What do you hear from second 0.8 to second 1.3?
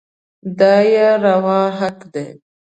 يې